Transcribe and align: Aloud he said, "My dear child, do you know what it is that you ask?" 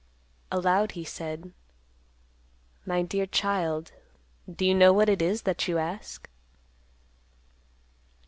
Aloud 0.51 0.93
he 0.93 1.03
said, 1.03 1.53
"My 2.87 3.03
dear 3.03 3.27
child, 3.27 3.91
do 4.51 4.65
you 4.65 4.73
know 4.73 4.91
what 4.93 5.09
it 5.09 5.21
is 5.21 5.43
that 5.43 5.67
you 5.67 5.77
ask?" 5.77 6.27